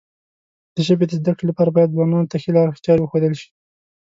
د 0.75 0.77
ژبې 0.87 1.05
د 1.07 1.11
زده 1.19 1.31
کړې 1.37 1.45
لپاره 1.49 1.69
باید 1.75 1.93
ځوانانو 1.95 2.29
ته 2.31 2.37
ښې 2.41 2.51
لارې 2.57 2.83
چارې 2.85 3.01
وښودل 3.01 3.33
شي. 3.41 3.49